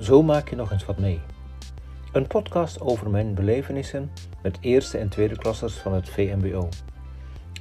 Zo 0.00 0.22
maak 0.22 0.48
je 0.48 0.56
nog 0.56 0.72
eens 0.72 0.84
wat 0.84 0.98
mee. 0.98 1.20
Een 2.12 2.26
podcast 2.26 2.80
over 2.80 3.10
mijn 3.10 3.34
belevenissen 3.34 4.10
met 4.42 4.58
eerste 4.60 4.98
en 4.98 5.08
tweede 5.08 5.36
klassers 5.38 5.74
van 5.74 5.94
het 5.94 6.08
VMBO. 6.08 6.68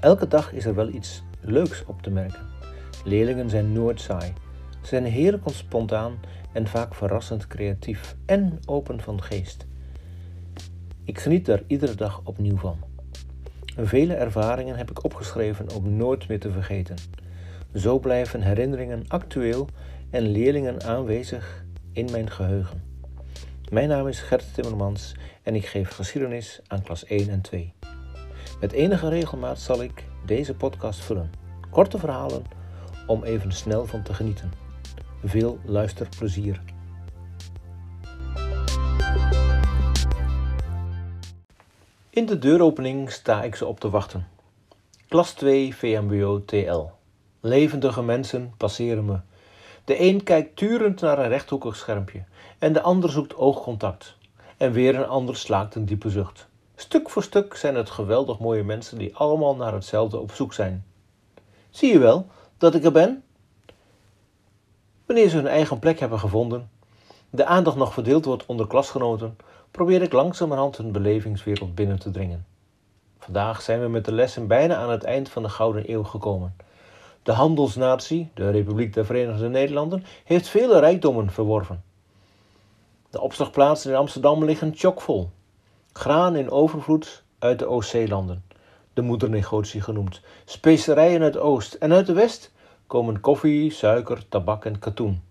Elke 0.00 0.28
dag 0.28 0.52
is 0.52 0.64
er 0.64 0.74
wel 0.74 0.88
iets 0.88 1.22
leuks 1.40 1.84
op 1.84 2.02
te 2.02 2.10
merken. 2.10 2.46
Leerlingen 3.04 3.50
zijn 3.50 3.72
nooit 3.72 4.00
saai. 4.00 4.32
Ze 4.80 4.88
zijn 4.88 5.04
heerlijk 5.04 5.42
spontaan 5.46 6.18
en 6.52 6.66
vaak 6.66 6.94
verrassend 6.94 7.46
creatief 7.46 8.16
en 8.26 8.58
open 8.66 9.00
van 9.00 9.22
geest. 9.22 9.66
Ik 11.04 11.18
geniet 11.18 11.46
daar 11.46 11.62
iedere 11.66 11.94
dag 11.94 12.20
opnieuw 12.24 12.56
van. 12.56 12.78
Vele 13.76 14.14
ervaringen 14.14 14.76
heb 14.76 14.90
ik 14.90 15.04
opgeschreven 15.04 15.74
om 15.74 15.96
nooit 15.96 16.28
meer 16.28 16.40
te 16.40 16.50
vergeten. 16.50 16.96
Zo 17.74 17.98
blijven 17.98 18.42
herinneringen 18.42 19.04
actueel 19.08 19.68
en 20.10 20.22
leerlingen 20.22 20.82
aanwezig 20.84 21.64
in 21.94 22.10
mijn 22.10 22.30
geheugen. 22.30 22.82
Mijn 23.70 23.88
naam 23.88 24.08
is 24.08 24.20
Gert 24.20 24.54
Timmermans 24.54 25.14
en 25.42 25.54
ik 25.54 25.66
geef 25.66 25.88
geschiedenis 25.88 26.60
aan 26.66 26.82
klas 26.82 27.04
1 27.04 27.28
en 27.28 27.40
2. 27.40 27.72
Met 28.60 28.72
enige 28.72 29.08
regelmaat 29.08 29.60
zal 29.60 29.82
ik 29.82 30.04
deze 30.26 30.54
podcast 30.54 31.00
vullen. 31.04 31.32
Korte 31.70 31.98
verhalen 31.98 32.44
om 33.06 33.22
even 33.22 33.52
snel 33.52 33.86
van 33.86 34.02
te 34.02 34.14
genieten. 34.14 34.52
Veel 35.24 35.58
luisterplezier. 35.64 36.60
In 42.10 42.26
de 42.26 42.38
deuropening 42.38 43.10
sta 43.10 43.42
ik 43.42 43.54
ze 43.54 43.66
op 43.66 43.80
te 43.80 43.90
wachten. 43.90 44.26
Klas 45.08 45.32
2 45.32 45.74
VMBO 45.74 46.44
TL. 46.44 46.84
Levendige 47.40 48.02
mensen 48.02 48.52
passeren 48.56 49.04
me. 49.04 49.18
De 49.84 50.00
een 50.00 50.22
kijkt 50.22 50.56
turend 50.56 51.00
naar 51.00 51.18
een 51.18 51.28
rechthoekig 51.28 51.76
schermpje 51.76 52.24
en 52.58 52.72
de 52.72 52.80
ander 52.80 53.10
zoekt 53.10 53.36
oogcontact. 53.36 54.16
En 54.56 54.72
weer 54.72 54.94
een 54.94 55.06
ander 55.06 55.36
slaakt 55.36 55.74
een 55.74 55.84
diepe 55.84 56.10
zucht. 56.10 56.48
Stuk 56.76 57.10
voor 57.10 57.22
stuk 57.22 57.56
zijn 57.56 57.74
het 57.74 57.90
geweldig 57.90 58.38
mooie 58.38 58.62
mensen 58.62 58.98
die 58.98 59.16
allemaal 59.16 59.56
naar 59.56 59.72
hetzelfde 59.72 60.18
op 60.18 60.32
zoek 60.32 60.52
zijn. 60.52 60.84
Zie 61.70 61.92
je 61.92 61.98
wel 61.98 62.26
dat 62.58 62.74
ik 62.74 62.84
er 62.84 62.92
ben? 62.92 63.22
Wanneer 65.06 65.28
ze 65.28 65.36
hun 65.36 65.46
eigen 65.46 65.78
plek 65.78 65.98
hebben 65.98 66.18
gevonden, 66.18 66.70
de 67.30 67.44
aandacht 67.44 67.76
nog 67.76 67.92
verdeeld 67.92 68.24
wordt 68.24 68.46
onder 68.46 68.66
klasgenoten, 68.66 69.36
probeer 69.70 70.02
ik 70.02 70.12
langzamerhand 70.12 70.76
hun 70.76 70.92
belevingswereld 70.92 71.74
binnen 71.74 71.98
te 71.98 72.10
dringen. 72.10 72.46
Vandaag 73.18 73.62
zijn 73.62 73.80
we 73.80 73.88
met 73.88 74.04
de 74.04 74.12
lessen 74.12 74.46
bijna 74.46 74.76
aan 74.76 74.90
het 74.90 75.04
eind 75.04 75.28
van 75.28 75.42
de 75.42 75.48
Gouden 75.48 75.90
Eeuw 75.90 76.04
gekomen. 76.04 76.56
De 77.24 77.32
handelsnatie, 77.32 78.30
de 78.34 78.50
Republiek 78.50 78.94
der 78.94 79.04
Verenigde 79.04 79.48
Nederlanden, 79.48 80.04
heeft 80.24 80.48
vele 80.48 80.78
rijkdommen 80.78 81.30
verworven. 81.30 81.82
De 83.10 83.20
opslagplaatsen 83.20 83.90
in 83.90 83.96
Amsterdam 83.96 84.44
liggen 84.44 84.72
chockvol. 84.74 85.30
Graan 85.92 86.36
in 86.36 86.50
overvloed 86.50 87.22
uit 87.38 87.58
de 87.58 87.66
Oostzeelanden, 87.66 88.44
de 88.92 89.02
moedernegotie 89.02 89.80
genoemd, 89.80 90.20
specerijen 90.44 91.22
uit 91.22 91.36
Oost 91.36 91.74
en 91.74 91.92
uit 91.92 92.06
de 92.06 92.12
West 92.12 92.52
komen 92.86 93.20
koffie, 93.20 93.70
suiker, 93.70 94.28
tabak 94.28 94.64
en 94.64 94.78
katoen. 94.78 95.22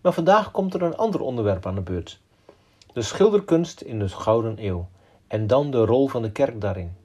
Maar 0.00 0.12
vandaag 0.12 0.50
komt 0.50 0.74
er 0.74 0.82
een 0.82 0.96
ander 0.96 1.20
onderwerp 1.20 1.66
aan 1.66 1.74
de 1.74 1.80
beurt. 1.80 2.20
De 2.92 3.02
schilderkunst 3.02 3.80
in 3.80 3.98
de 3.98 4.08
Gouden 4.08 4.66
Eeuw 4.66 4.88
en 5.26 5.46
dan 5.46 5.70
de 5.70 5.84
rol 5.84 6.08
van 6.08 6.22
de 6.22 6.32
kerk 6.32 6.60
daarin. 6.60 6.96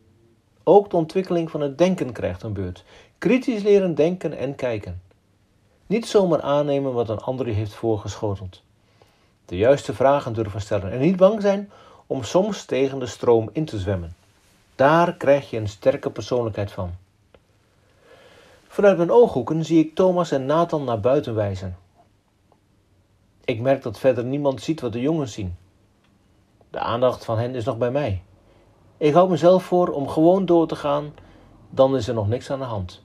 Ook 0.69 0.89
de 0.89 0.95
ontwikkeling 0.95 1.51
van 1.51 1.61
het 1.61 1.77
denken 1.77 2.11
krijgt 2.11 2.43
een 2.43 2.53
beurt. 2.53 2.83
Kritisch 3.17 3.63
leren 3.63 3.95
denken 3.95 4.37
en 4.37 4.55
kijken. 4.55 5.01
Niet 5.87 6.07
zomaar 6.07 6.41
aannemen 6.41 6.93
wat 6.93 7.09
een 7.09 7.19
ander 7.19 7.47
je 7.47 7.53
heeft 7.53 7.73
voorgeschoteld. 7.73 8.61
De 9.45 9.57
juiste 9.57 9.93
vragen 9.93 10.33
durven 10.33 10.61
stellen 10.61 10.91
en 10.91 10.99
niet 10.99 11.15
bang 11.15 11.41
zijn 11.41 11.71
om 12.07 12.23
soms 12.23 12.65
tegen 12.65 12.99
de 12.99 13.05
stroom 13.05 13.49
in 13.53 13.65
te 13.65 13.79
zwemmen. 13.79 14.15
Daar 14.75 15.13
krijg 15.13 15.49
je 15.49 15.57
een 15.57 15.67
sterke 15.67 16.09
persoonlijkheid 16.09 16.71
van. 16.71 16.91
Vanuit 18.67 18.97
mijn 18.97 19.11
ooghoeken 19.11 19.65
zie 19.65 19.79
ik 19.79 19.95
Thomas 19.95 20.31
en 20.31 20.45
Nathan 20.45 20.83
naar 20.83 20.99
buiten 20.99 21.35
wijzen. 21.35 21.77
Ik 23.45 23.59
merk 23.59 23.81
dat 23.81 23.99
verder 23.99 24.23
niemand 24.23 24.61
ziet 24.61 24.81
wat 24.81 24.93
de 24.93 25.01
jongens 25.01 25.33
zien. 25.33 25.55
De 26.69 26.79
aandacht 26.79 27.25
van 27.25 27.37
hen 27.37 27.55
is 27.55 27.65
nog 27.65 27.77
bij 27.77 27.91
mij. 27.91 28.21
Ik 28.99 29.13
houd 29.13 29.29
mezelf 29.29 29.63
voor 29.63 29.87
om 29.87 30.07
gewoon 30.07 30.45
door 30.45 30.67
te 30.67 30.75
gaan, 30.75 31.13
dan 31.69 31.95
is 31.95 32.07
er 32.07 32.13
nog 32.13 32.27
niks 32.27 32.51
aan 32.51 32.59
de 32.59 32.65
hand. 32.65 33.03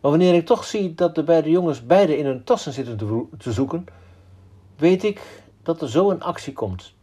Maar 0.00 0.10
wanneer 0.10 0.34
ik 0.34 0.46
toch 0.46 0.64
zie 0.64 0.94
dat 0.94 1.14
de 1.14 1.22
beide 1.22 1.50
jongens 1.50 1.86
beide 1.86 2.18
in 2.18 2.26
hun 2.26 2.44
tassen 2.44 2.72
zitten 2.72 2.96
te, 2.96 3.24
te 3.38 3.52
zoeken, 3.52 3.84
weet 4.76 5.04
ik 5.04 5.42
dat 5.62 5.82
er 5.82 5.90
zo 5.90 6.10
een 6.10 6.22
actie 6.22 6.52
komt. 6.52 6.94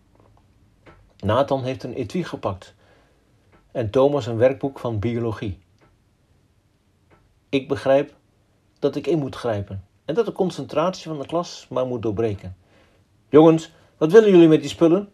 Nathan 1.18 1.64
heeft 1.64 1.84
een 1.84 1.94
etui 1.94 2.24
gepakt 2.24 2.76
en 3.72 3.90
Thomas 3.90 4.26
een 4.26 4.38
werkboek 4.38 4.80
van 4.80 5.00
biologie. 5.00 5.60
Ik 7.50 7.68
begrijp 7.68 8.14
dat 8.80 8.96
ik 8.96 9.08
in 9.08 9.20
moet 9.20 9.36
grijpen 9.36 9.86
en 10.06 10.16
dat 10.16 10.26
de 10.26 10.32
concentratie 10.32 11.10
van 11.10 11.20
de 11.20 11.26
klas 11.26 11.68
maar 11.70 11.86
moet 11.86 12.02
doorbreken. 12.02 12.58
Jongens, 13.30 13.72
wat 13.98 14.12
willen 14.12 14.32
jullie 14.32 14.48
met 14.48 14.62
die 14.62 14.70
spullen? 14.70 15.12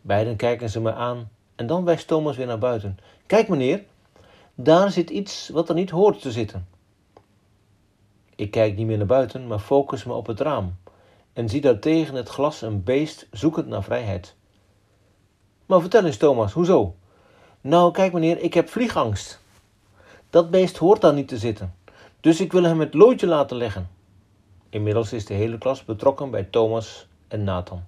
Beiden 0.00 0.36
kijken 0.36 0.70
ze 0.70 0.80
me 0.80 0.92
aan 0.92 1.32
en 1.54 1.66
dan 1.66 1.84
wijst 1.84 2.06
Thomas 2.06 2.36
weer 2.36 2.46
naar 2.46 2.58
buiten. 2.58 2.98
Kijk 3.26 3.48
meneer, 3.48 3.84
daar 4.54 4.90
zit 4.90 5.10
iets 5.10 5.48
wat 5.48 5.68
er 5.68 5.74
niet 5.74 5.90
hoort 5.90 6.20
te 6.20 6.32
zitten. 6.32 6.66
Ik 8.36 8.50
kijk 8.50 8.76
niet 8.76 8.86
meer 8.86 8.96
naar 8.96 9.06
buiten, 9.06 9.46
maar 9.46 9.58
focus 9.58 10.04
me 10.04 10.12
op 10.12 10.26
het 10.26 10.40
raam 10.40 10.76
en 11.32 11.48
zie 11.48 11.60
daar 11.60 11.78
tegen 11.78 12.14
het 12.14 12.28
glas 12.28 12.62
een 12.62 12.82
beest 12.82 13.26
zoekend 13.30 13.66
naar 13.66 13.82
vrijheid. 13.82 14.34
Maar 15.66 15.80
vertel 15.80 16.04
eens, 16.04 16.16
Thomas, 16.16 16.52
hoezo? 16.52 16.94
Nou, 17.60 17.92
kijk 17.92 18.12
meneer, 18.12 18.38
ik 18.38 18.54
heb 18.54 18.68
vliegangst. 18.68 19.40
Dat 20.30 20.50
beest 20.50 20.76
hoort 20.76 21.00
daar 21.00 21.14
niet 21.14 21.28
te 21.28 21.38
zitten, 21.38 21.74
dus 22.20 22.40
ik 22.40 22.52
wil 22.52 22.62
hem 22.62 22.80
het 22.80 22.94
loodje 22.94 23.26
laten 23.26 23.56
leggen. 23.56 23.88
Inmiddels 24.68 25.12
is 25.12 25.26
de 25.26 25.34
hele 25.34 25.58
klas 25.58 25.84
betrokken 25.84 26.30
bij 26.30 26.42
Thomas 26.42 27.06
en 27.28 27.44
Nathan. 27.44 27.84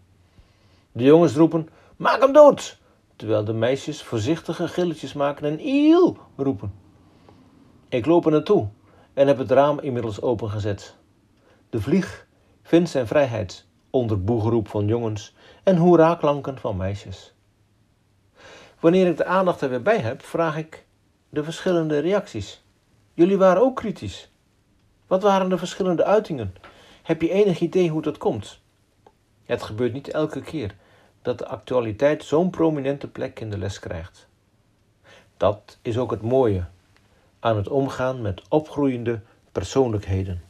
De 0.93 1.05
jongens 1.05 1.35
roepen: 1.35 1.69
Maak 1.97 2.21
hem 2.21 2.33
dood! 2.33 2.79
Terwijl 3.17 3.45
de 3.45 3.53
meisjes 3.53 4.03
voorzichtige 4.03 4.69
gilletjes 4.69 5.13
maken 5.13 5.45
en 5.45 5.61
iel 5.61 6.19
roepen. 6.37 6.75
Ik 7.89 8.07
loop 8.07 8.25
er 8.25 8.33
naartoe 8.33 8.69
en 9.15 9.27
heb 9.27 9.39
het 9.39 9.51
raam 9.51 9.79
inmiddels 9.79 10.21
opengezet. 10.21 10.97
De 11.71 11.81
vlieg 11.81 12.27
vindt 12.63 12.91
zijn 12.91 13.07
vrijheid 13.07 13.67
onder 13.91 14.25
boegeroep 14.25 14.69
van 14.69 14.87
jongens 14.87 15.35
en 15.63 15.77
hoera-klanken 15.77 16.59
van 16.59 16.77
meisjes. 16.77 17.35
Wanneer 18.81 19.07
ik 19.07 19.17
de 19.17 19.25
aandacht 19.25 19.61
er 19.61 19.69
weer 19.69 19.83
bij 19.83 19.99
heb, 19.99 20.23
vraag 20.23 20.57
ik 20.57 20.87
de 21.29 21.45
verschillende 21.45 21.99
reacties. 21.99 22.65
Jullie 23.15 23.39
waren 23.39 23.63
ook 23.63 23.77
kritisch. 23.77 24.31
Wat 25.07 25.23
waren 25.23 25.49
de 25.49 25.59
verschillende 25.59 26.05
uitingen? 26.05 26.55
Heb 27.03 27.23
je 27.23 27.31
enig 27.31 27.61
idee 27.61 27.91
hoe 27.91 28.03
dat 28.03 28.19
komt? 28.19 28.61
Het 29.45 29.63
gebeurt 29.63 29.93
niet 29.93 30.09
elke 30.09 30.41
keer 30.41 30.75
dat 31.27 31.39
de 31.39 31.47
actualiteit 31.47 32.25
zo'n 32.25 32.51
prominente 32.51 33.09
plek 33.09 33.41
in 33.41 33.51
de 33.51 33.59
les 33.59 33.79
krijgt. 33.79 34.29
Dat 35.37 35.79
is 35.83 35.99
ook 35.99 36.11
het 36.11 36.23
mooie 36.23 36.65
aan 37.41 37.57
het 37.57 37.69
omgaan 37.69 38.23
met 38.23 38.43
opgroeiende 38.49 39.21
persoonlijkheden. 39.53 40.43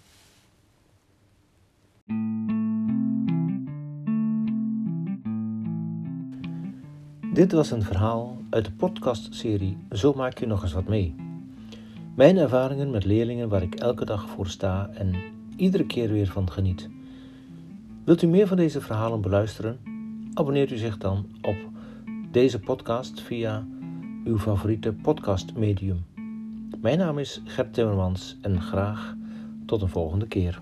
Dit 7.33 7.53
was 7.53 7.71
een 7.71 7.83
verhaal 7.83 8.37
uit 8.51 8.65
de 8.65 8.73
podcastserie 8.73 9.79
Zo 9.91 10.13
maak 10.13 10.39
je 10.39 10.47
nog 10.47 10.63
eens 10.63 10.73
wat 10.73 10.89
mee. 10.89 11.15
Mijn 12.15 12.37
ervaringen 12.37 12.91
met 12.91 13.05
leerlingen 13.05 13.49
waar 13.49 13.63
ik 13.63 13.75
elke 13.75 14.05
dag 14.05 14.29
voor 14.29 14.47
sta 14.47 14.91
en 14.95 15.15
iedere 15.57 15.87
keer 15.87 16.09
weer 16.09 16.27
van 16.27 16.51
geniet. 16.51 16.89
Wilt 18.05 18.23
u 18.23 18.27
meer 18.27 18.47
van 18.47 18.57
deze 18.57 18.81
verhalen 18.81 19.21
beluisteren? 19.21 19.96
Abonneert 20.39 20.71
u 20.71 20.77
zich 20.77 20.99
dan 20.99 21.27
op 21.43 21.57
deze 22.31 22.59
podcast 22.59 23.21
via 23.21 23.67
uw 24.25 24.39
favoriete 24.39 24.93
podcastmedium. 24.93 26.05
Mijn 26.81 26.99
naam 26.99 27.19
is 27.19 27.43
Gert 27.45 27.75
Timmermans 27.75 28.37
en 28.41 28.61
graag 28.61 29.17
tot 29.67 29.83
een 29.83 29.89
volgende 29.89 30.27
keer. 30.27 30.61